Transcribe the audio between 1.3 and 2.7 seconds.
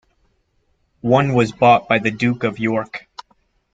was bought by the Duke of